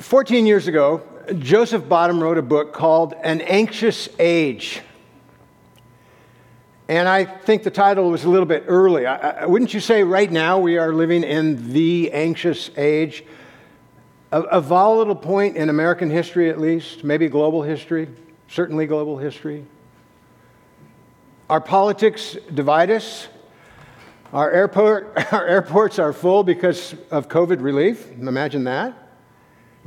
[0.00, 1.02] 14 years ago,
[1.38, 4.80] Joseph Bottum wrote a book called An Anxious Age.
[6.88, 9.06] And I think the title was a little bit early.
[9.06, 13.24] I, I, wouldn't you say right now we are living in the anxious age?
[14.32, 18.08] A, a volatile point in American history, at least, maybe global history,
[18.48, 19.66] certainly global history.
[21.50, 23.28] Our politics divide us.
[24.32, 28.10] Our, airport, our airports are full because of COVID relief.
[28.12, 29.09] Imagine that.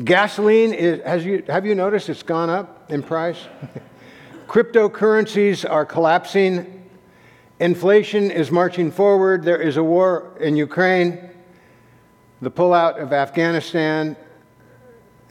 [0.01, 3.37] Gasoline is, has you, have you noticed it's gone up in price?
[4.47, 6.89] Cryptocurrencies are collapsing.
[7.59, 9.43] Inflation is marching forward.
[9.43, 11.29] There is a war in Ukraine.
[12.41, 14.17] The pullout of Afghanistan,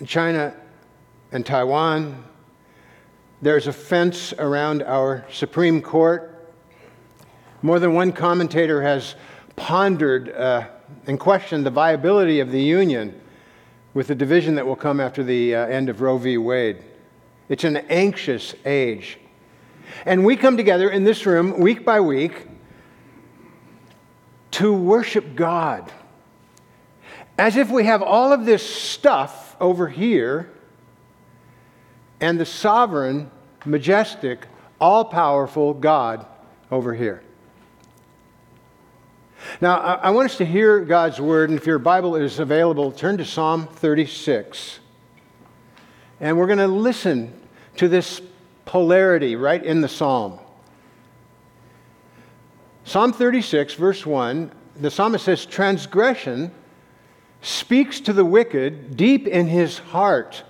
[0.07, 0.55] China,
[1.33, 2.23] and Taiwan.
[3.43, 6.55] There's a fence around our Supreme Court.
[7.63, 9.17] More than one commentator has
[9.57, 10.69] pondered uh,
[11.09, 13.22] and questioned the viability of the Union
[13.95, 16.39] with the division that will come after the uh, end of Roe v.
[16.39, 16.83] Wade.
[17.49, 19.19] It's an anxious age.
[20.07, 22.47] And we come together in this room week by week
[24.53, 25.93] to worship God.
[27.39, 30.51] As if we have all of this stuff over here
[32.21, 33.31] and the sovereign,
[33.65, 34.47] majestic,
[34.81, 36.27] all powerful God
[36.71, 37.23] over here.
[39.61, 43.19] Now, I want us to hear God's word, and if your Bible is available, turn
[43.19, 44.81] to Psalm 36.
[46.21, 47.33] And we're going to listen
[47.77, 48.21] to this
[48.65, 50.39] polarity right in the psalm.
[52.85, 56.51] Psalm 36, verse 1, the psalmist says, Transgression
[57.41, 60.45] speaks to the wicked deep in his heart.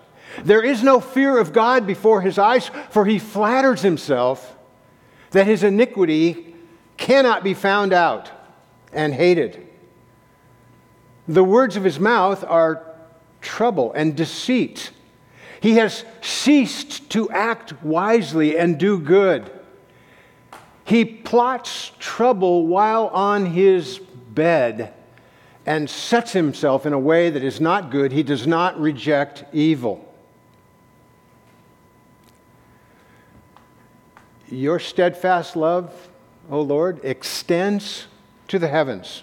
[0.45, 4.57] There is no fear of God before his eyes, for he flatters himself
[5.31, 6.55] that his iniquity
[6.97, 8.31] cannot be found out
[8.93, 9.67] and hated.
[11.29, 12.85] The words of his mouth are
[13.41, 14.91] trouble and deceit.
[15.61, 19.51] He has ceased to act wisely and do good.
[20.85, 24.93] He plots trouble while on his bed
[25.65, 28.11] and sets himself in a way that is not good.
[28.11, 30.09] He does not reject evil.
[34.49, 36.11] Your steadfast love,
[36.51, 38.07] O Lord, extends
[38.53, 39.23] to the heavens.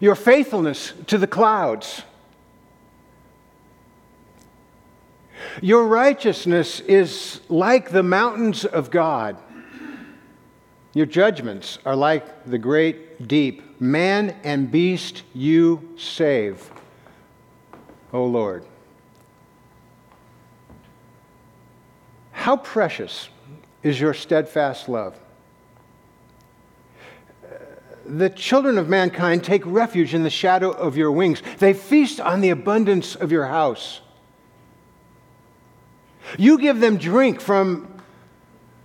[0.00, 2.02] Your faithfulness to the clouds.
[5.62, 9.36] Your righteousness is like the mountains of God.
[10.92, 13.80] Your judgments are like the great deep.
[13.80, 16.68] Man and beast you save,
[18.12, 18.64] O Lord.
[22.32, 23.28] How precious
[23.84, 25.16] is your steadfast love?
[28.18, 31.42] The children of mankind take refuge in the shadow of your wings.
[31.58, 34.00] They feast on the abundance of your house.
[36.36, 38.02] You give them drink from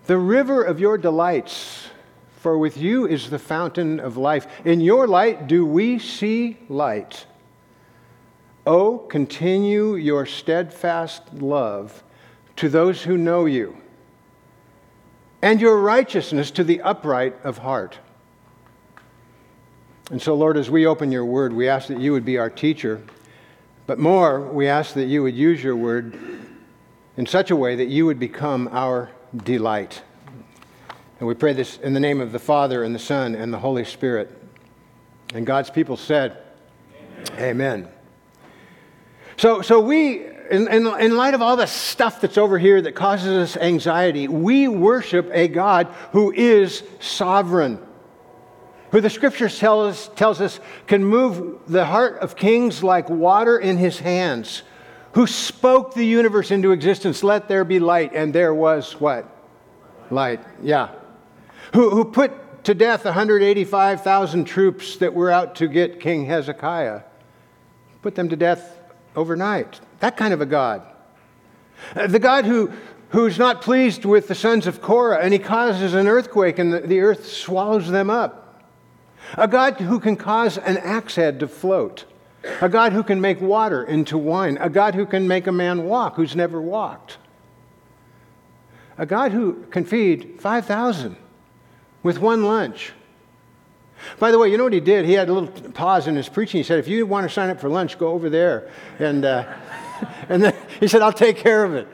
[0.05, 1.87] the river of your delights,
[2.39, 4.47] for with you is the fountain of life.
[4.63, 7.25] In your light do we see light.
[8.67, 12.03] Oh, continue your steadfast love
[12.55, 13.77] to those who know you,
[15.41, 17.99] and your righteousness to the upright of heart.
[20.11, 22.49] And so, Lord, as we open your word, we ask that you would be our
[22.49, 23.01] teacher.
[23.87, 26.15] But more, we ask that you would use your word
[27.17, 30.03] in such a way that you would become our delight.
[31.19, 33.57] And we pray this in the name of the Father, and the Son, and the
[33.57, 34.31] Holy Spirit.
[35.33, 36.37] And God's people said,
[37.37, 37.43] Amen.
[37.43, 37.87] Amen.
[39.37, 42.93] So, so we, in, in, in light of all the stuff that's over here that
[42.93, 47.79] causes us anxiety, we worship a God who is sovereign
[48.95, 53.57] who the scriptures tell us, tells us can move the heart of kings like water
[53.59, 54.63] in his hands,
[55.15, 59.29] who spoke the universe into existence, let there be light, and there was what?
[60.09, 60.91] Light, yeah.
[61.73, 67.01] Who, who put to death 185,000 troops that were out to get King Hezekiah,
[68.01, 68.79] put them to death
[69.13, 69.81] overnight.
[69.99, 70.83] That kind of a God.
[71.95, 72.71] The God who,
[73.09, 76.79] who's not pleased with the sons of Korah, and he causes an earthquake, and the,
[76.79, 78.43] the earth swallows them up.
[79.33, 82.05] A God who can cause an axe head to float.
[82.61, 84.57] A God who can make water into wine.
[84.61, 87.17] A God who can make a man walk who's never walked.
[88.97, 91.17] A God who can feed 5,000
[92.03, 92.93] with one lunch.
[94.19, 95.05] By the way, you know what he did?
[95.05, 96.59] He had a little pause in his preaching.
[96.59, 98.69] He said, If you want to sign up for lunch, go over there.
[98.99, 99.51] And, uh,
[100.29, 101.87] and then he said, I'll take care of it.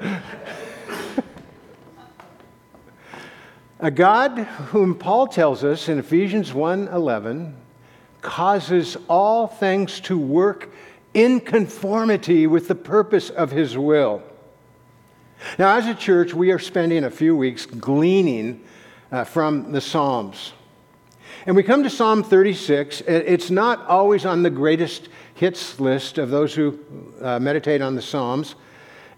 [3.84, 7.56] A God whom Paul tells us in Ephesians 1:11
[8.22, 10.70] causes all things to work
[11.16, 14.22] in conformity with the purpose of His will.
[15.58, 18.62] Now, as a church, we are spending a few weeks gleaning
[19.12, 20.54] uh, from the Psalms.
[21.48, 23.02] And we come to Psalm 36.
[23.02, 26.78] It's not always on the greatest hits list of those who
[27.20, 28.54] uh, meditate on the Psalms.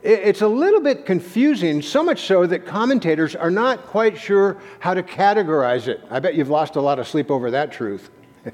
[0.03, 4.94] It's a little bit confusing, so much so that commentators are not quite sure how
[4.94, 6.01] to categorize it.
[6.09, 8.09] I bet you've lost a lot of sleep over that truth.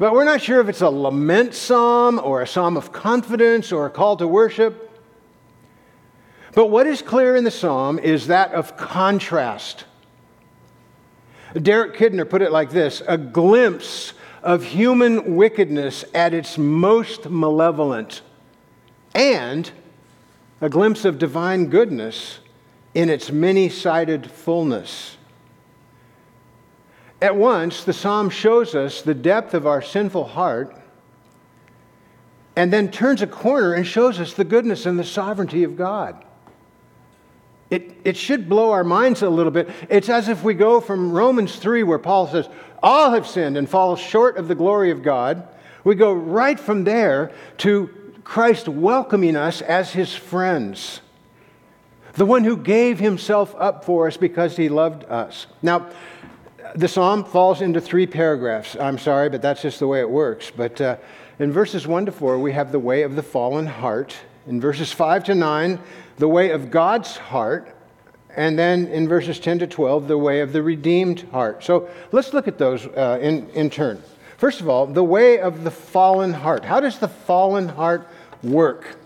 [0.00, 3.86] but we're not sure if it's a lament psalm or a psalm of confidence or
[3.86, 4.90] a call to worship.
[6.52, 9.84] But what is clear in the psalm is that of contrast.
[11.62, 18.22] Derek Kidner put it like this a glimpse of human wickedness at its most malevolent,
[19.14, 19.70] and
[20.60, 22.40] a glimpse of divine goodness
[22.94, 25.16] in its many sided fullness.
[27.22, 30.76] At once, the psalm shows us the depth of our sinful heart
[32.56, 36.24] and then turns a corner and shows us the goodness and the sovereignty of God.
[37.70, 39.70] It, it should blow our minds a little bit.
[39.88, 42.48] It's as if we go from Romans 3, where Paul says,
[42.82, 45.46] All have sinned and fall short of the glory of God.
[45.84, 47.94] We go right from there to
[48.30, 51.00] Christ welcoming us as his friends,
[52.12, 55.48] the one who gave himself up for us because he loved us.
[55.62, 55.90] Now,
[56.76, 58.76] the psalm falls into three paragraphs.
[58.78, 60.52] I'm sorry, but that's just the way it works.
[60.56, 60.98] But uh,
[61.40, 64.14] in verses 1 to 4, we have the way of the fallen heart.
[64.46, 65.80] In verses 5 to 9,
[66.18, 67.76] the way of God's heart.
[68.36, 71.64] And then in verses 10 to 12, the way of the redeemed heart.
[71.64, 74.00] So let's look at those uh, in, in turn.
[74.40, 76.64] First of all, the way of the fallen heart.
[76.64, 78.08] How does the fallen heart
[78.42, 78.96] work?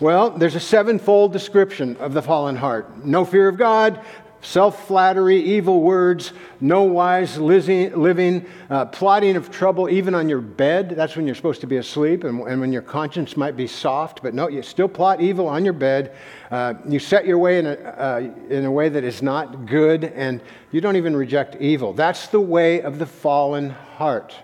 [0.00, 4.00] Well, there's a sevenfold description of the fallen heart no fear of God,
[4.42, 10.90] self flattery, evil words, no wise living, uh, plotting of trouble even on your bed.
[10.90, 14.22] That's when you're supposed to be asleep and, and, when your conscience might be soft,
[14.22, 16.14] but no, you still plot evil on your bed.
[16.50, 20.04] Uh, you set your way in a, uh, in a way that is not good,
[20.04, 20.40] and
[20.72, 21.92] you don't even reject evil.
[21.92, 24.34] That's the way of the fallen heart.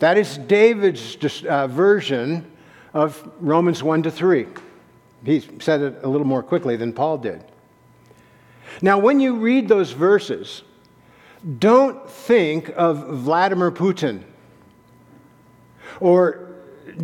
[0.00, 2.49] That is David's uh, version
[2.92, 4.46] of Romans 1 to 3.
[5.24, 7.44] He said it a little more quickly than Paul did.
[8.82, 10.62] Now, when you read those verses,
[11.58, 14.22] don't think of Vladimir Putin
[16.00, 16.48] or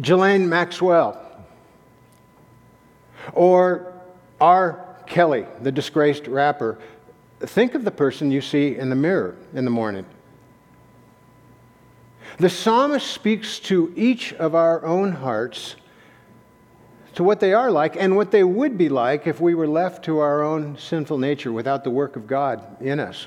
[0.00, 1.23] Ghislaine Maxwell
[3.33, 3.93] or
[4.41, 4.97] R.
[5.06, 6.79] Kelly, the disgraced rapper.
[7.41, 10.05] Think of the person you see in the mirror in the morning.
[12.38, 15.77] The psalmist speaks to each of our own hearts
[17.15, 20.05] to what they are like and what they would be like if we were left
[20.05, 23.27] to our own sinful nature without the work of God in us.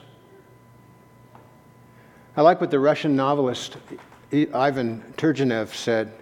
[2.37, 3.77] I like what the Russian novelist
[4.31, 6.13] Ivan Turgenev said.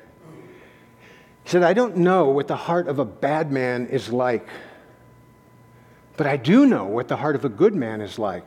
[1.44, 4.48] He said, I don't know what the heart of a bad man is like,
[6.16, 8.46] but I do know what the heart of a good man is like,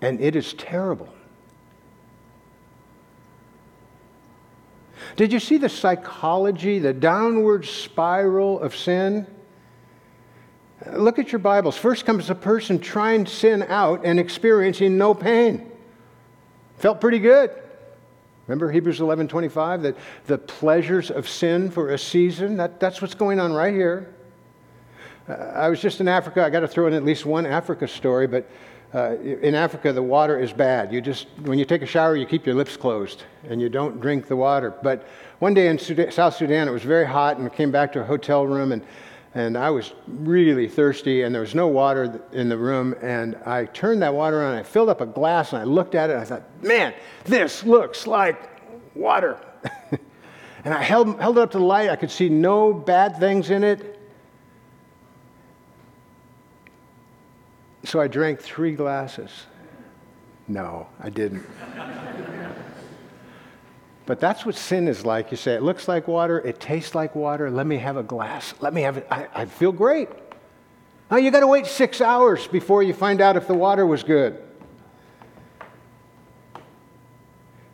[0.00, 1.10] and it is terrible.
[5.16, 9.26] Did you see the psychology, the downward spiral of sin?
[10.92, 11.76] Look at your Bibles.
[11.76, 15.70] First comes a person trying sin out and experiencing no pain.
[16.78, 17.50] Felt pretty good.
[18.46, 19.96] Remember Hebrews 11:25 that
[20.26, 24.14] the pleasures of sin for a season, that, that's what's going on right here.
[25.28, 26.42] Uh, I was just in Africa.
[26.42, 28.48] I got to throw in at least one Africa story, but
[28.92, 30.92] uh, in Africa, the water is bad.
[30.92, 34.00] You just, when you take a shower, you keep your lips closed and you don't
[34.00, 34.74] drink the water.
[34.82, 35.06] But
[35.38, 38.00] one day in Sudan, South Sudan, it was very hot, and we came back to
[38.00, 38.82] a hotel room, and,
[39.34, 42.96] and I was really thirsty, and there was no water in the room.
[43.00, 46.10] And I turned that water on, I filled up a glass, and I looked at
[46.10, 46.92] it, and I thought, man,
[47.24, 48.50] this looks like
[48.96, 49.38] water.
[50.64, 51.90] and I held, held it up to the light.
[51.90, 53.99] I could see no bad things in it.
[57.84, 59.30] So I drank three glasses.
[60.48, 61.46] No, I didn't.
[64.06, 65.30] but that's what sin is like.
[65.30, 68.54] You say, it looks like water, it tastes like water, let me have a glass.
[68.60, 69.06] Let me have it.
[69.10, 70.08] I, I feel great.
[71.10, 74.02] Now you got to wait six hours before you find out if the water was
[74.02, 74.42] good.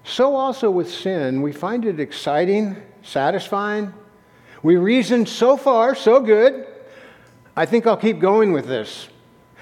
[0.05, 3.93] So, also with sin, we find it exciting, satisfying.
[4.63, 6.67] We reason so far, so good.
[7.57, 9.09] I think I'll keep going with this.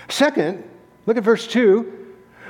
[0.08, 0.64] Second,
[1.06, 2.00] look at verse 2.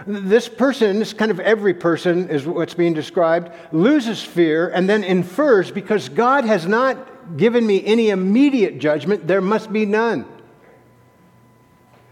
[0.07, 5.03] This person, this kind of every person is what's being described, loses fear and then
[5.03, 10.27] infers because God has not given me any immediate judgment, there must be none.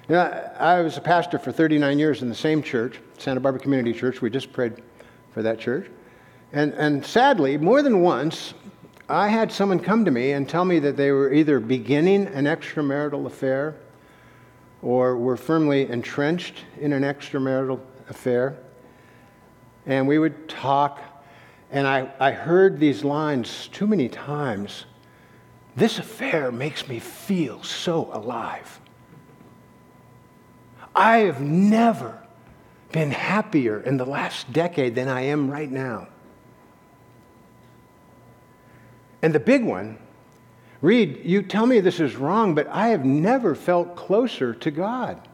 [0.08, 3.60] You know, I was a pastor for 39 years in the same church, Santa Barbara
[3.60, 4.20] Community Church.
[4.20, 4.82] We just prayed
[5.32, 5.90] for that church.
[6.52, 8.54] And, and sadly, more than once,
[9.08, 12.44] I had someone come to me and tell me that they were either beginning an
[12.44, 13.76] extramarital affair
[14.82, 18.58] or were firmly entrenched in an extramarital affair.
[19.86, 21.00] And we would talk,
[21.70, 24.86] and I, I heard these lines too many times
[25.74, 28.80] This affair makes me feel so alive.
[30.94, 32.18] I have never
[32.92, 36.08] been happier in the last decade than I am right now.
[39.22, 39.96] And the big one,
[40.82, 45.28] Reed, you tell me this is wrong, but I have never felt closer to God.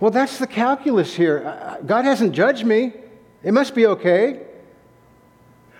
[0.00, 1.78] Well, that's the calculus here.
[1.86, 2.94] God hasn't judged me.
[3.42, 4.40] It must be okay.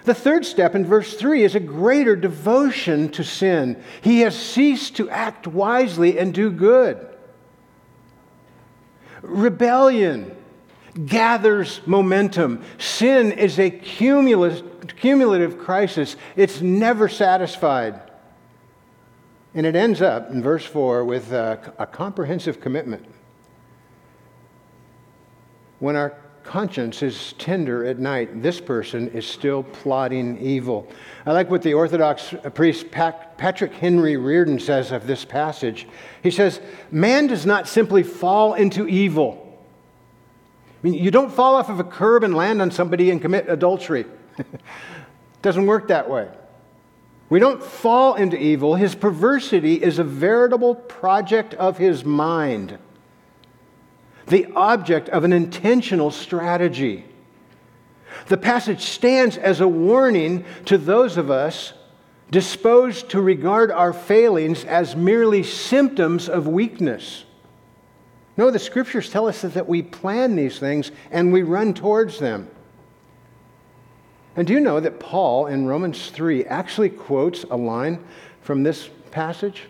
[0.05, 3.83] The third step in verse 3 is a greater devotion to sin.
[4.03, 7.09] He has ceased to act wisely and do good.
[9.23, 10.37] Rebellion
[11.07, 12.63] gathers momentum.
[12.77, 18.01] Sin is a cumulative, cumulative crisis, it's never satisfied.
[19.55, 23.07] And it ends up in verse 4 with a, a comprehensive commitment.
[25.79, 30.89] When our conscience is tender at night, this person is still plotting evil.
[31.25, 35.87] I like what the Orthodox priest Patrick Henry Reardon says of this passage.
[36.23, 36.61] He says,
[36.91, 39.41] Man does not simply fall into evil.
[40.83, 43.49] I mean, you don't fall off of a curb and land on somebody and commit
[43.49, 44.05] adultery.
[45.43, 46.29] Doesn't work that way.
[47.29, 48.75] We don't fall into evil.
[48.75, 52.79] His perversity is a veritable project of his mind,
[54.27, 57.05] the object of an intentional strategy.
[58.29, 61.73] The passage stands as a warning to those of us
[62.31, 67.25] disposed to regard our failings as merely symptoms of weakness.
[68.37, 72.49] No, the scriptures tell us that we plan these things and we run towards them.
[74.37, 78.05] And do you know that Paul in Romans 3 actually quotes a line
[78.43, 79.65] from this passage?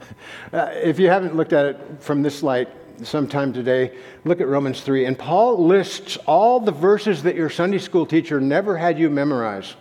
[0.52, 2.68] Uh, if you haven't looked at it from this light
[3.02, 5.06] sometime today, look at Romans 3.
[5.06, 9.74] And Paul lists all the verses that your Sunday school teacher never had you memorize,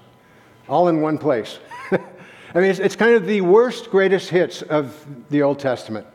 [0.69, 1.59] all in one place.
[1.91, 1.97] I
[2.55, 6.07] mean, it's, it's kind of the worst, greatest hits of the Old Testament.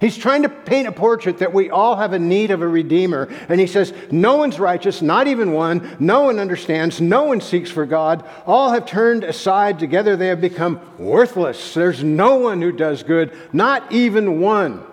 [0.00, 3.28] He's trying to paint a portrait that we all have a need of a redeemer.
[3.50, 5.96] And he says, No one's righteous, not even one.
[6.00, 7.00] No one understands.
[7.02, 8.26] No one seeks for God.
[8.46, 9.78] All have turned aside.
[9.78, 11.74] Together they have become worthless.
[11.74, 14.84] There's no one who does good, not even one.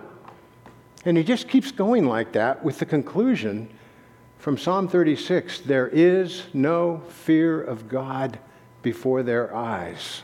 [1.06, 3.70] And he just keeps going like that with the conclusion
[4.38, 8.38] from Psalm 36 there is no fear of God
[8.82, 10.22] before their eyes.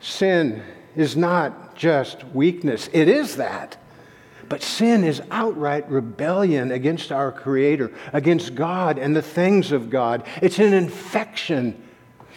[0.00, 0.62] Sin
[0.98, 3.76] is not just weakness, it is that.
[4.48, 10.26] But sin is outright rebellion against our Creator, against God and the things of God.
[10.42, 11.80] It's an infection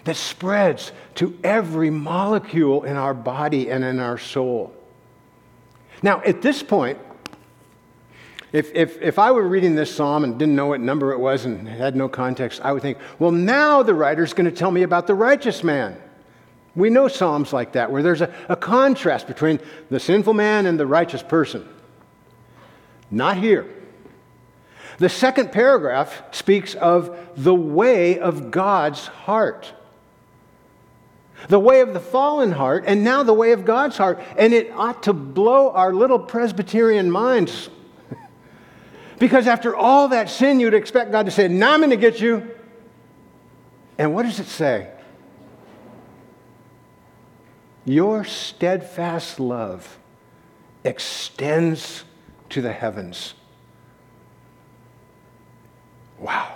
[0.03, 4.75] that spreads to every molecule in our body and in our soul.
[6.03, 7.00] Now, at this point,
[8.51, 11.46] if, if, if I were reading this psalm and didn't know what number it was
[11.46, 14.84] and had no context, I would think, well, now the writer's going to tell me
[14.84, 15.98] about the righteous man.
[16.75, 19.60] We know Psalms like that, where there's a, a contrast between
[19.90, 21.68] the sinful man and the righteous person.
[23.10, 23.68] Not here.
[24.98, 29.74] The second paragraph speaks of the way of God's heart.
[31.50, 34.22] The way of the fallen heart, and now the way of God's heart.
[34.38, 37.70] And it ought to blow our little Presbyterian minds.
[39.20, 42.22] because after all that sin, you'd expect God to say, Now I'm going to get
[42.22, 42.50] you.
[43.98, 44.92] And what does it say?
[47.86, 49.98] Your steadfast love
[50.84, 52.04] extends
[52.50, 53.34] to the heavens.
[56.20, 56.54] Wow.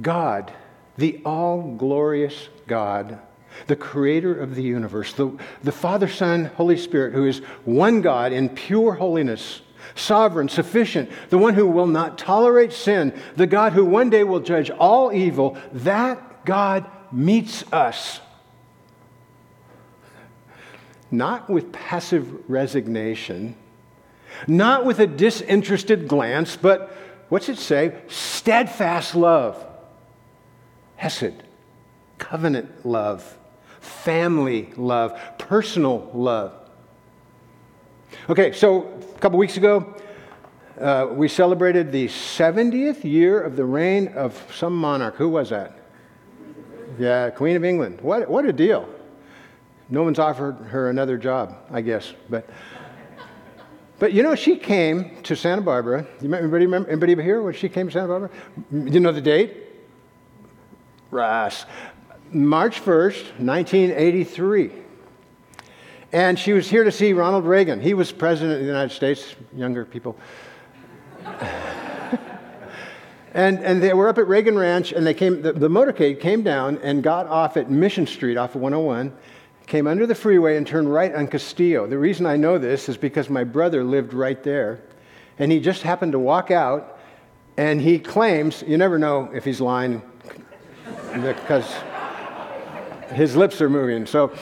[0.00, 0.52] God,
[0.96, 3.18] the all glorious God,
[3.66, 8.32] the creator of the universe, the, the Father, Son, Holy Spirit, who is one God
[8.32, 9.62] in pure holiness,
[9.94, 14.40] sovereign, sufficient, the one who will not tolerate sin, the God who one day will
[14.40, 18.20] judge all evil, that God meets us
[21.12, 23.54] not with passive resignation,
[24.46, 26.96] not with a disinterested glance, but
[27.28, 27.94] what's it say?
[28.08, 29.64] Steadfast love,
[30.96, 31.34] Hesed,
[32.18, 33.38] covenant love,
[33.80, 36.54] family love, personal love.
[38.28, 39.94] Okay, so a couple weeks ago,
[40.80, 45.16] uh, we celebrated the 70th year of the reign of some monarch.
[45.16, 45.78] Who was that?
[46.98, 48.00] Yeah, Queen of England.
[48.00, 48.88] What, what a deal.
[49.88, 52.12] No one's offered her another job, I guess.
[52.30, 52.48] But
[53.98, 56.06] But you know, she came to Santa Barbara.
[56.20, 56.90] You anybody remember?
[56.90, 58.30] Anybody here when she came to Santa Barbara?
[58.72, 59.56] You know the date?
[61.10, 61.66] Ras.
[62.32, 64.72] March 1st, 1983.
[66.12, 67.80] And she was here to see Ronald Reagan.
[67.80, 70.16] He was president of the United States, younger people.
[73.32, 76.42] and, and they were up at Reagan Ranch, and they came, the, the motorcade came
[76.42, 79.14] down and got off at Mission Street off of 101,
[79.66, 81.86] came under the freeway and turned right on Castillo.
[81.86, 84.82] The reason I know this is because my brother lived right there,
[85.38, 86.98] and he just happened to walk out,
[87.56, 90.02] and he claims, you never know if he's lying
[91.12, 91.70] because
[93.12, 94.06] his lips are moving.
[94.06, 94.32] So,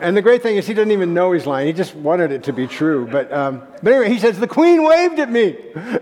[0.00, 1.66] and the great thing is, he doesn't even know he's lying.
[1.66, 3.06] He just wanted it to be true.
[3.10, 5.56] But, um, but anyway, he says, The Queen waved at me.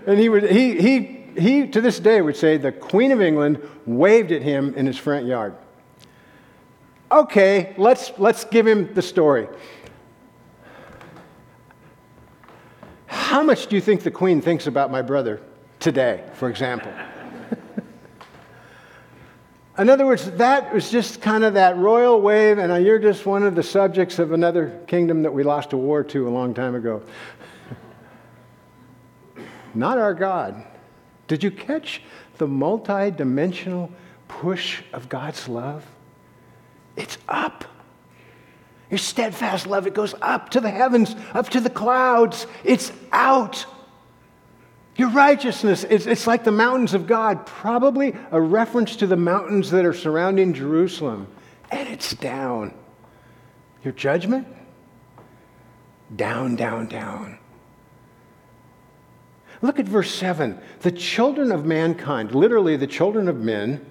[0.05, 3.61] And he, would, he, he, he, to this day, would say, The Queen of England
[3.85, 5.55] waved at him in his front yard.
[7.15, 9.47] Okay, let's, let's give him the story.
[13.05, 15.41] How much do you think the Queen thinks about my brother
[15.79, 16.91] today, for example?
[19.77, 23.43] In other words, that was just kind of that royal wave, and you're just one
[23.43, 26.75] of the subjects of another kingdom that we lost a war to a long time
[26.75, 27.01] ago.
[29.73, 30.65] Not our God.
[31.27, 32.01] Did you catch
[32.39, 33.89] the multi dimensional
[34.27, 35.85] push of God's love?
[36.95, 37.65] It's up.
[38.89, 42.47] Your steadfast love, it goes up to the heavens, up to the clouds.
[42.63, 43.65] It's out.
[44.95, 49.71] Your righteousness, it's, it's like the mountains of God, probably a reference to the mountains
[49.71, 51.27] that are surrounding Jerusalem.
[51.71, 52.73] And it's down.
[53.83, 54.47] Your judgment?
[56.15, 57.39] Down, down, down.
[59.61, 60.59] Look at verse 7.
[60.81, 63.85] The children of mankind, literally the children of men,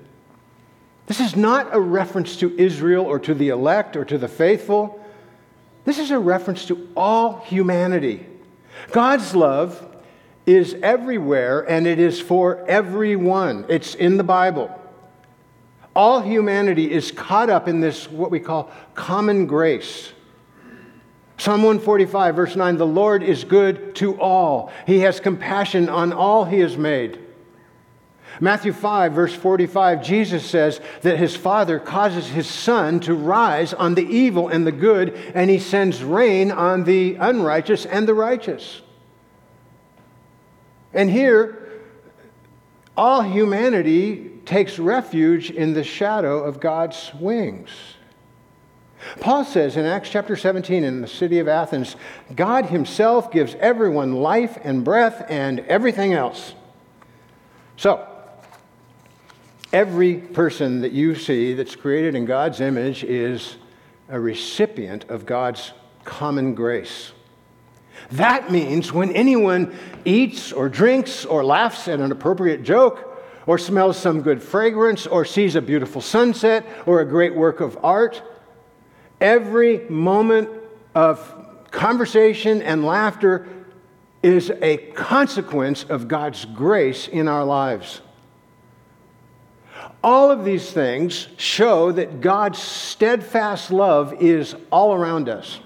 [1.06, 5.04] this is not a reference to Israel or to the elect or to the faithful.
[5.84, 8.26] This is a reference to all humanity.
[8.90, 9.87] God's love
[10.46, 13.66] is everywhere and it is for everyone.
[13.68, 14.80] It's in the Bible.
[15.94, 20.10] All humanity is caught up in this, what we call common grace.
[21.36, 26.45] Psalm 145, verse 9 The Lord is good to all, He has compassion on all
[26.45, 27.24] He has made.
[28.40, 33.94] Matthew 5, verse 45, Jesus says that his Father causes his sun to rise on
[33.94, 38.82] the evil and the good, and he sends rain on the unrighteous and the righteous.
[40.92, 41.82] And here,
[42.97, 47.70] all humanity takes refuge in the shadow of God's wings.
[49.20, 51.97] Paul says in Acts chapter 17 in the city of Athens,
[52.34, 56.54] God Himself gives everyone life and breath and everything else.
[57.76, 58.06] So,
[59.75, 63.56] every person that you see that's created in God's image is
[64.08, 65.73] a recipient of God's
[66.04, 67.10] common grace.
[68.13, 73.10] That means when anyone eats or drinks or laughs at an appropriate joke,
[73.47, 77.76] or smells some good fragrance, or sees a beautiful sunset, or a great work of
[77.82, 78.23] art,
[79.21, 80.49] every moment
[80.95, 81.19] of
[81.73, 83.49] conversation and laughter
[84.23, 88.00] is a consequence of God's grace in our lives.
[90.04, 95.60] All of these things show that God's steadfast love is all around us.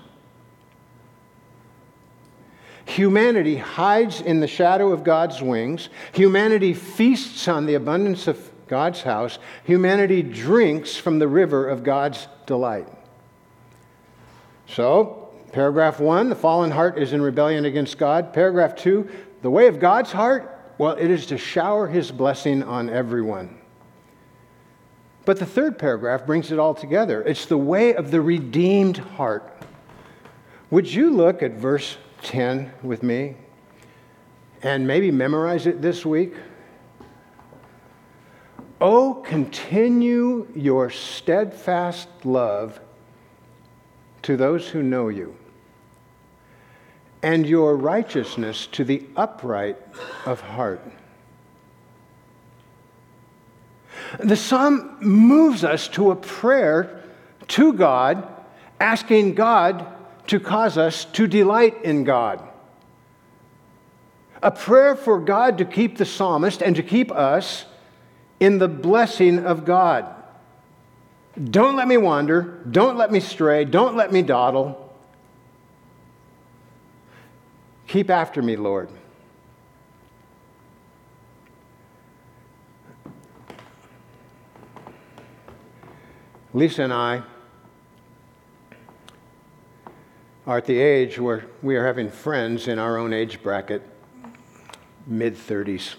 [2.84, 5.88] Humanity hides in the shadow of God's wings.
[6.12, 9.40] Humanity feasts on the abundance of God's house.
[9.64, 12.86] Humanity drinks from the river of God's delight.
[14.68, 18.32] So, paragraph one, the fallen heart is in rebellion against God.
[18.32, 19.10] Paragraph two,
[19.42, 23.57] the way of God's heart, well, it is to shower his blessing on everyone.
[25.28, 27.20] But the third paragraph brings it all together.
[27.20, 29.62] It's the way of the redeemed heart.
[30.70, 33.36] Would you look at verse 10 with me
[34.62, 36.32] and maybe memorize it this week.
[38.80, 42.80] Oh, continue your steadfast love
[44.22, 45.36] to those who know you,
[47.22, 49.76] and your righteousness to the upright
[50.24, 50.80] of heart.
[54.18, 57.02] The psalm moves us to a prayer
[57.48, 58.26] to God,
[58.80, 59.86] asking God
[60.28, 62.42] to cause us to delight in God.
[64.42, 67.64] A prayer for God to keep the psalmist and to keep us
[68.38, 70.14] in the blessing of God.
[71.42, 72.60] Don't let me wander.
[72.70, 73.64] Don't let me stray.
[73.64, 74.92] Don't let me dawdle.
[77.86, 78.90] Keep after me, Lord.
[86.58, 87.22] Lisa and I
[90.44, 93.80] are at the age where we are having friends in our own age bracket,
[95.06, 95.94] mid 30s,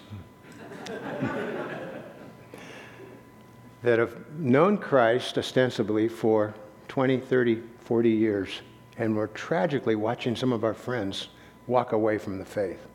[3.82, 6.52] that have known Christ ostensibly for
[6.88, 8.60] 20, 30, 40 years,
[8.98, 11.28] and we're tragically watching some of our friends
[11.68, 12.86] walk away from the faith.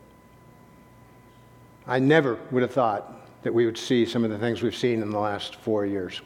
[1.88, 5.02] I never would have thought that we would see some of the things we've seen
[5.02, 6.22] in the last four years.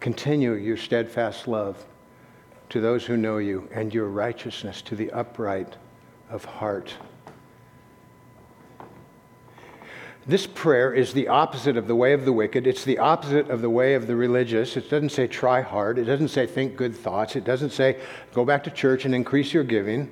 [0.00, 1.84] Continue your steadfast love
[2.70, 5.76] to those who know you and your righteousness to the upright
[6.30, 6.94] of heart.
[10.26, 12.66] This prayer is the opposite of the way of the wicked.
[12.66, 14.76] It's the opposite of the way of the religious.
[14.76, 15.98] It doesn't say try hard.
[15.98, 17.36] It doesn't say think good thoughts.
[17.36, 18.00] It doesn't say
[18.32, 20.10] go back to church and increase your giving.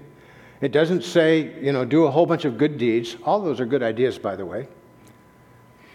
[0.60, 3.16] It doesn't say, you know, do a whole bunch of good deeds.
[3.24, 4.66] All those are good ideas, by the way.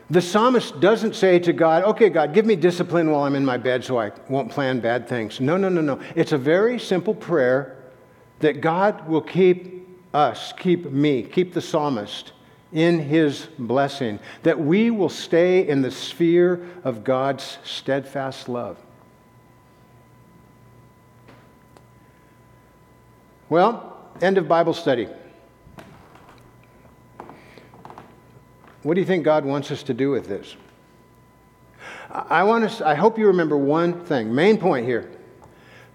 [0.10, 3.58] The psalmist doesn't say to God, okay, God, give me discipline while I'm in my
[3.58, 5.40] bed so I won't plan bad things.
[5.40, 6.00] No, no, no, no.
[6.16, 7.78] It's a very simple prayer
[8.40, 12.34] that God will keep us, keep me, keep the psalmist
[12.74, 18.78] in his blessing, that we will stay in the sphere of God's steadfast love.
[23.48, 25.08] Well, end of Bible study.
[28.84, 30.56] What do you think God wants us to do with this?
[32.10, 35.10] I, want us, I hope you remember one thing, main point here.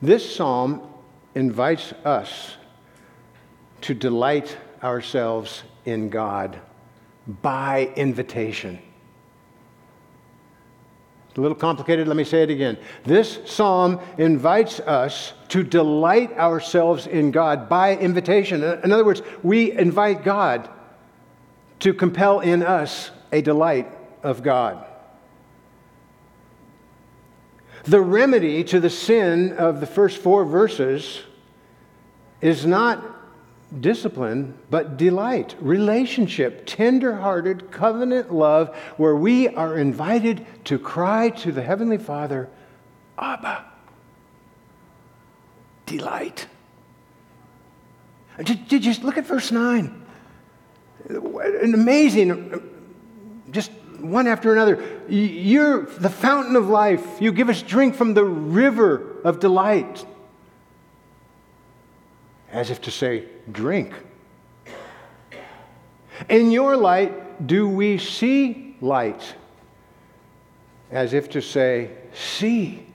[0.02, 0.82] This psalm
[1.34, 2.56] invites us
[3.82, 6.58] to delight ourselves in God
[7.26, 8.80] by invitation.
[11.36, 12.76] a little complicated, let me say it again.
[13.04, 18.64] This psalm invites us to delight ourselves in God by invitation.
[18.64, 20.68] In other words, we invite God
[21.80, 23.90] to compel in us a delight
[24.22, 24.84] of God.
[27.84, 31.22] The remedy to the sin of the first four verses
[32.40, 33.04] is not
[33.80, 41.62] discipline, but delight, relationship, tender-hearted covenant love, where we are invited to cry to the
[41.62, 42.48] Heavenly Father,
[43.18, 43.64] Abba,
[45.86, 46.46] delight.
[48.38, 50.06] You look at verse 9?
[51.08, 52.60] An amazing,
[53.50, 54.82] just one after another.
[55.08, 57.20] You're the fountain of life.
[57.20, 60.04] You give us drink from the river of delight.
[62.50, 63.92] As if to say, drink.
[66.28, 69.34] In your light, do we see light?
[70.90, 72.87] As if to say, see.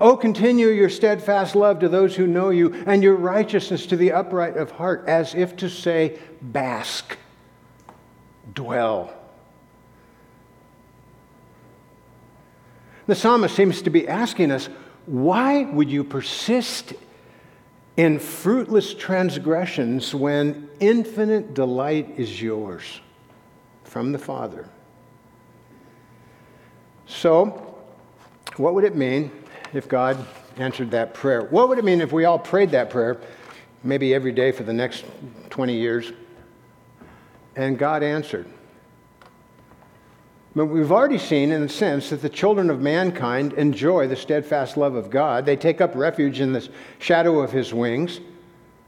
[0.00, 4.12] Oh, continue your steadfast love to those who know you, and your righteousness to the
[4.12, 7.16] upright of heart, as if to say, Bask,
[8.54, 9.12] dwell.
[13.06, 14.68] The psalmist seems to be asking us,
[15.06, 16.92] why would you persist
[17.96, 23.00] in fruitless transgressions when infinite delight is yours
[23.84, 24.68] from the Father?
[27.06, 27.74] So,
[28.58, 29.30] what would it mean
[29.72, 30.24] if God
[30.56, 31.42] answered that prayer?
[31.42, 33.18] What would it mean if we all prayed that prayer,
[33.82, 35.04] maybe every day for the next
[35.50, 36.12] 20 years,
[37.56, 38.46] and God answered?
[40.56, 44.76] But we've already seen, in a sense, that the children of mankind enjoy the steadfast
[44.76, 45.46] love of God.
[45.46, 48.20] They take up refuge in the shadow of his wings,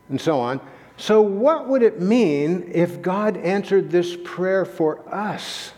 [0.09, 0.61] and so on.
[0.97, 5.73] So, what would it mean if God answered this prayer for us?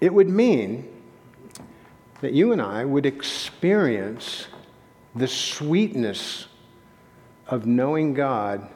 [0.00, 0.88] It would mean
[2.20, 4.46] that you and I would experience
[5.14, 6.46] the sweetness
[7.46, 8.68] of knowing God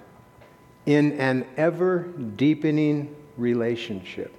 [0.87, 2.01] in an ever
[2.37, 4.35] deepening relationship.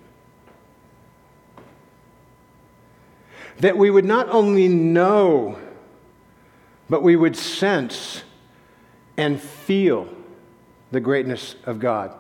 [3.60, 5.58] That we would not only know,
[6.90, 8.24] but we would sense
[9.18, 10.10] and feel
[10.92, 12.14] the greatness of God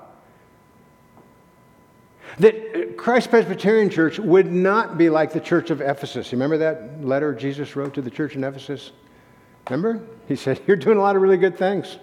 [2.39, 6.31] that Christ Presbyterian Church would not be like the church of Ephesus.
[6.31, 8.91] You remember that letter Jesus wrote to the church in Ephesus?
[9.69, 10.05] Remember?
[10.27, 11.97] He said, You're doing a lot of really good things.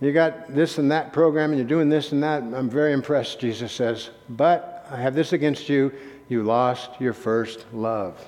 [0.00, 2.42] You got this and that program, and you're doing this and that.
[2.42, 4.10] I'm very impressed, Jesus says.
[4.28, 5.92] But I have this against you
[6.28, 8.24] you lost your first love.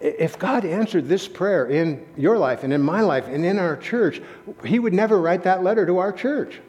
[0.00, 3.76] If God answered this prayer in your life and in my life and in our
[3.76, 4.20] church,
[4.64, 6.60] He would never write that letter to our church.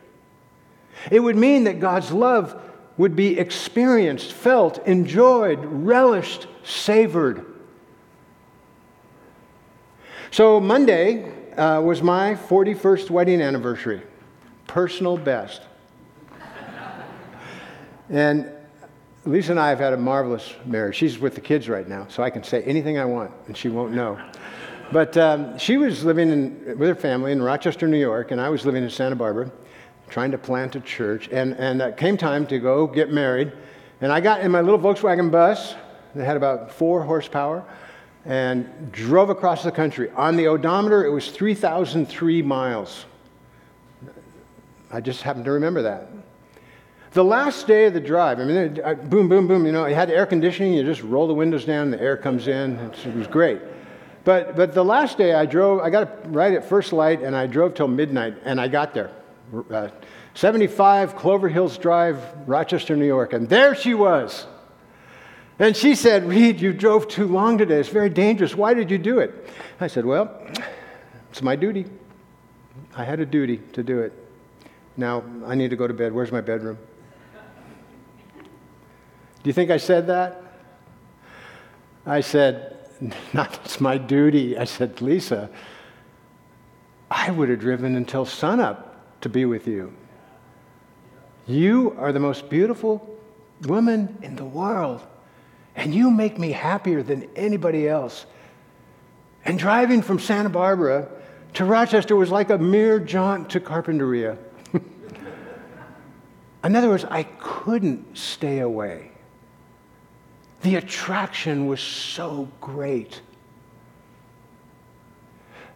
[1.10, 2.60] It would mean that God's love
[2.98, 7.46] would be experienced, felt, enjoyed, relished, savored.
[10.30, 14.02] So, Monday uh, was my 41st wedding anniversary,
[14.68, 15.62] personal best.
[18.10, 18.52] and
[19.26, 20.96] Lisa and I have had a marvelous marriage.
[20.96, 23.70] She's with the kids right now, so I can say anything I want and she
[23.70, 24.20] won't know.
[24.92, 28.50] But um, she was living in, with her family in Rochester, New York, and I
[28.50, 29.52] was living in Santa Barbara
[30.12, 31.30] trying to plant a church.
[31.32, 33.52] And, and it came time to go get married.
[34.02, 35.74] And I got in my little Volkswagen bus
[36.14, 37.64] that had about four horsepower
[38.26, 40.12] and drove across the country.
[40.12, 43.06] On the odometer, it was 3,003 miles.
[44.92, 46.10] I just happened to remember that.
[47.14, 49.94] The last day of the drive, I mean, uh, boom, boom, boom, you know, it
[49.94, 50.74] had air conditioning.
[50.74, 52.78] You just roll the windows down, the air comes in.
[52.78, 53.62] It was great.
[54.24, 57.48] But, but the last day I drove, I got right at first light and I
[57.48, 59.12] drove till midnight and I got there.
[59.54, 59.90] Uh,
[60.34, 63.34] 75 Clover Hills Drive, Rochester, New York.
[63.34, 64.46] And there she was.
[65.60, 67.80] And she said, Reed, you drove too long today.
[67.80, 68.56] It's very dangerous.
[68.56, 69.50] Why did you do it?
[69.80, 70.42] I said, Well,
[71.30, 71.86] it's my duty.
[72.96, 74.14] I had a duty to do it.
[74.98, 76.14] Now I need to go to bed.
[76.14, 76.78] Where's my bedroom?
[79.44, 80.42] Do you think I said that?
[82.06, 82.78] I said,
[83.34, 84.58] Not it's my duty.
[84.58, 85.50] I said, Lisa,
[87.10, 88.91] I would have driven until sunup
[89.22, 89.94] to be with you.
[91.48, 93.18] You are the most beautiful
[93.64, 95.02] woman in the world,
[95.76, 98.26] and you make me happier than anybody else.
[99.46, 101.08] And driving from Santa Barbara
[101.54, 104.38] to Rochester was like a mere jaunt to Carpinteria.
[106.64, 109.12] in other words, I couldn't stay away.
[110.62, 113.22] The attraction was so great.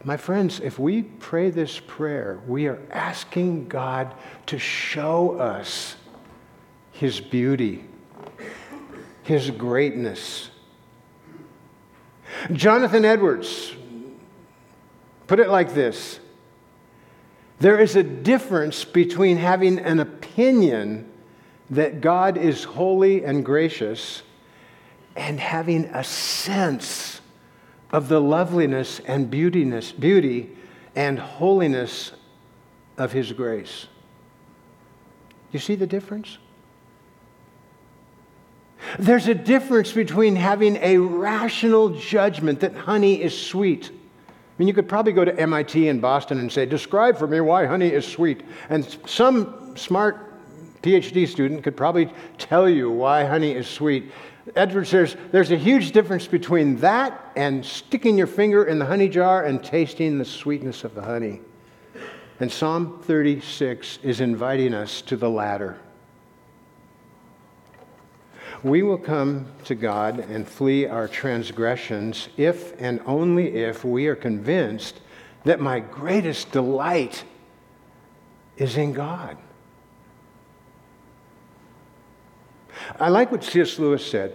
[0.06, 4.14] My friends, if we pray this prayer, we are asking God
[4.46, 5.96] to show us
[6.92, 7.86] His beauty,
[9.24, 10.52] His greatness.
[12.54, 13.74] Jonathan Edwards
[15.26, 16.20] put it like this
[17.58, 21.12] There is a difference between having an opinion
[21.72, 24.22] that God is holy and gracious
[25.16, 27.15] and having a sense
[27.92, 30.50] of the loveliness and beautiness, beauty
[30.96, 32.12] and holiness
[32.98, 33.88] of His grace.
[35.52, 36.38] You see the difference?
[39.00, 43.90] There's a difference between having a rational judgment that honey is sweet.
[43.90, 47.42] I mean, you could probably go to MIT in Boston and say, Describe for me
[47.42, 48.44] why honey is sweet.
[48.70, 50.34] And some smart
[50.82, 54.12] PhD student could probably tell you why honey is sweet.
[54.56, 59.10] Edwards says there's a huge difference between that and sticking your finger in the honey
[59.10, 61.42] jar and tasting the sweetness of the honey.
[62.40, 65.80] And Psalm 36 is inviting us to the latter.
[68.62, 74.16] We will come to God and flee our transgressions if and only if we are
[74.16, 75.02] convinced
[75.44, 77.24] that my greatest delight
[78.58, 79.38] is in God.
[83.00, 83.80] I like what C.S.
[83.80, 84.34] Lewis said.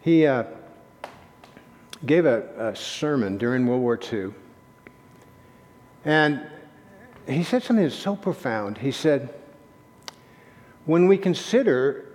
[0.00, 0.44] He uh,
[2.06, 4.32] gave a, a sermon during World War II,
[6.04, 6.46] and
[7.26, 8.78] he said something that's so profound.
[8.78, 9.32] He said,
[10.86, 12.06] When we consider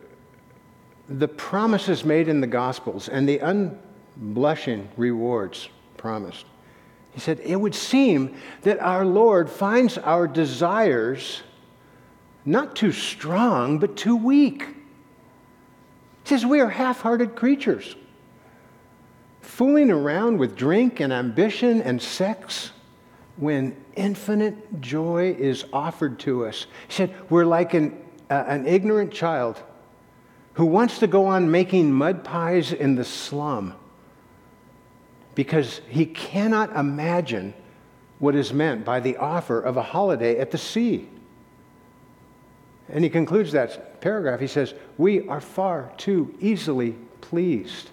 [1.07, 6.45] the promises made in the Gospels and the unblushing rewards promised,
[7.15, 11.43] he said, it would seem that our Lord finds our desires
[12.43, 14.74] not too strong, but too weak.
[16.25, 17.95] He says we are half hearted creatures,
[19.41, 22.71] fooling around with drink and ambition and sex
[23.38, 26.65] when infinite joy is offered to us.
[26.88, 27.95] He said we're like an,
[28.31, 29.61] uh, an ignorant child
[30.53, 33.75] who wants to go on making mud pies in the slum
[35.35, 37.53] because he cannot imagine
[38.17, 41.07] what is meant by the offer of a holiday at the sea.
[42.89, 44.39] And he concludes that paragraph.
[44.39, 46.91] He says, We are far too easily
[47.21, 47.89] pleased.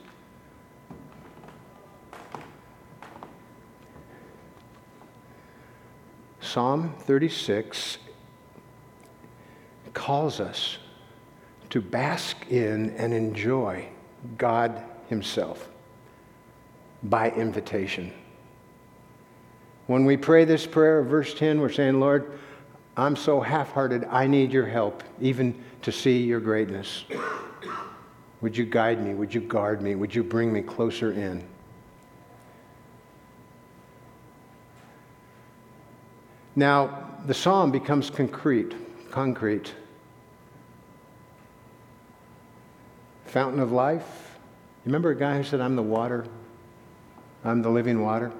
[6.42, 7.96] Psalm 36
[9.94, 10.76] calls us
[11.70, 13.88] to bask in and enjoy
[14.36, 15.70] God Himself
[17.02, 18.12] by invitation.
[19.86, 22.38] When we pray this prayer, verse 10, we're saying, Lord,
[22.96, 27.04] I'm so half hearted, I need your help, even to see your greatness.
[28.42, 29.14] Would you guide me?
[29.14, 29.94] Would you guard me?
[29.94, 31.42] Would you bring me closer in?
[36.54, 38.74] Now, the psalm becomes concrete,
[39.10, 39.74] concrete.
[43.24, 44.38] Fountain of life.
[44.84, 46.26] You remember a guy who said, I'm the water,
[47.44, 48.32] I'm the living water?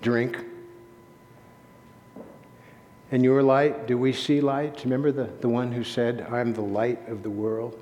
[0.00, 0.49] Drink.
[3.10, 4.82] In your light, do we see light?
[4.84, 7.78] Remember the, the one who said, I'm the light of the world?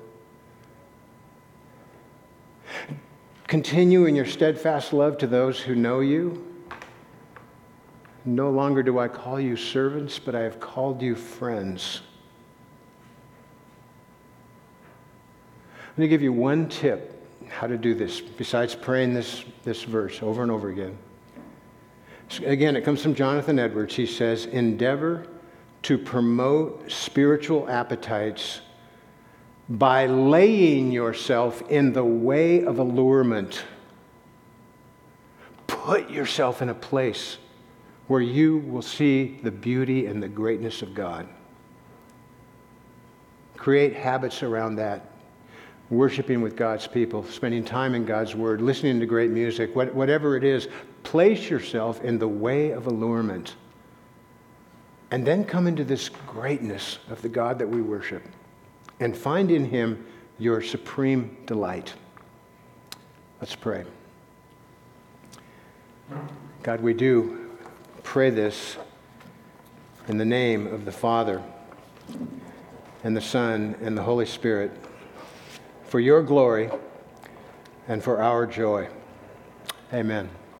[3.47, 6.45] Continue in your steadfast love to those who know you.
[8.25, 12.01] No longer do I call you servants, but I have called you friends.
[15.71, 17.15] I'm going to give you one tip
[17.49, 20.97] how to do this, besides praying this, this verse over and over again.
[22.45, 23.95] Again, it comes from Jonathan Edwards.
[23.95, 25.25] He says, Endeavor
[25.83, 28.61] to promote spiritual appetites
[29.67, 33.63] by laying yourself in the way of allurement.
[35.67, 37.37] Put yourself in a place
[38.07, 41.27] where you will see the beauty and the greatness of God.
[43.55, 45.11] Create habits around that.
[45.89, 50.43] Worshiping with God's people, spending time in God's Word, listening to great music, whatever it
[50.43, 50.67] is,
[51.03, 53.55] place yourself in the way of allurement.
[55.11, 58.23] And then come into this greatness of the God that we worship
[58.99, 60.05] and find in Him
[60.37, 61.93] your supreme delight.
[63.41, 63.85] Let's pray.
[66.63, 67.49] God, we do
[68.03, 68.77] pray this
[70.07, 71.41] in the name of the Father
[73.03, 74.71] and the Son and the Holy Spirit
[75.85, 76.69] for your glory
[77.87, 78.87] and for our joy.
[79.93, 80.29] Amen.